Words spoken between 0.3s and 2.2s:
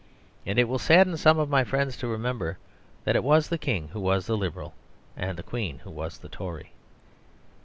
And it will sadden some of my friends to